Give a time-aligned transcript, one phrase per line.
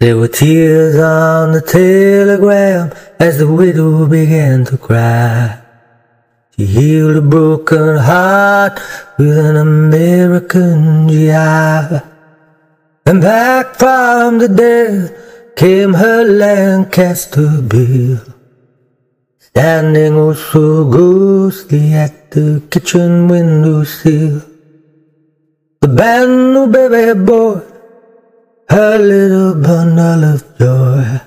[0.00, 5.60] There were tears on the telegram as the widow began to cry.
[6.56, 8.80] She healed a broken heart
[9.18, 12.00] with an American GI.
[13.04, 18.24] And back from the dead came her Lancaster bill.
[19.38, 24.40] Standing oh so ghostly at the kitchen window sill.
[25.82, 27.60] The band, new baby boy
[28.70, 31.20] a little bundle of joy.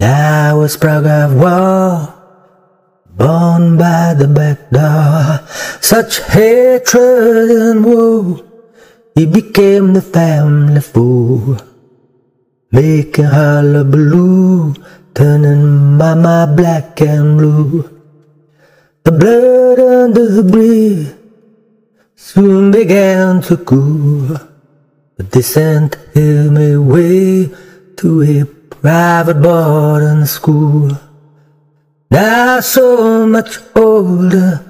[0.00, 2.14] I was proud of war,
[3.10, 5.40] born by the back door.
[5.80, 8.44] Such hatred and woe,
[9.16, 11.58] he became the family fool,
[12.70, 14.74] making hullabaloo,
[15.12, 17.90] turning mama black and blue.
[19.02, 21.14] The blood under the bridge
[22.14, 24.38] soon began to cool.
[25.16, 25.42] But they
[26.14, 27.50] sent him away
[27.96, 30.90] to a private boarding school.
[32.10, 34.60] Now so much older,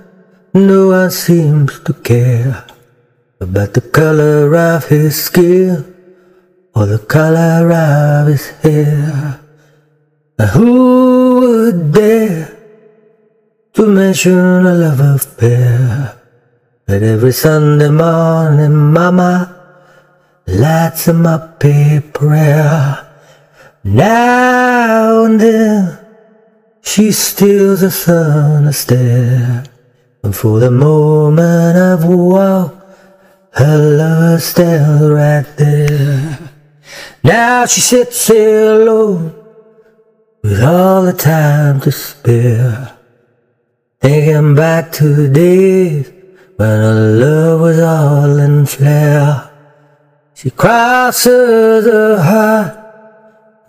[0.55, 2.65] no one seems to care
[3.41, 5.85] about the color of his skin
[6.75, 9.41] or the color of his hair.
[10.39, 12.57] And who would dare
[13.75, 16.17] to mention a love affair?
[16.87, 19.54] But every Sunday morning, Mama
[20.47, 23.07] lights him up a prayer.
[23.83, 25.99] Now and then
[26.83, 29.65] she steals the sun a stare.
[30.23, 32.73] And for the moment of wow,
[33.53, 36.39] her lover's still right there.
[37.23, 39.35] Now she sits here alone
[40.43, 42.99] with all the time to spare.
[44.01, 46.11] Thinking back to the days
[46.57, 49.54] when her love was all in flare.
[50.45, 52.77] She crosses her heart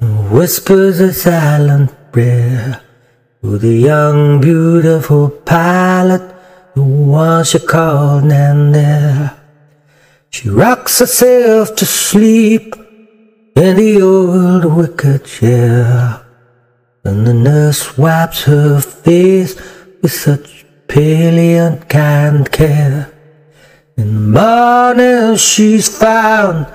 [0.02, 2.82] and whispers a silent prayer
[3.42, 6.36] to the young, beautiful pilot,
[6.74, 9.34] the one she called Nandere.
[10.32, 12.76] She rocks herself to sleep
[13.56, 16.26] in the old wicker chair,
[17.06, 19.56] and the nurse wipes her face
[20.02, 23.15] with such pale and kind care.
[23.98, 26.68] In the morning she's found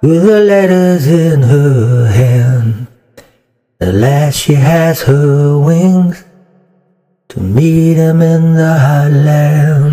[0.00, 2.86] with the letters in her hand.
[3.80, 6.24] At last she has her wings
[7.30, 9.91] to meet him in the highland.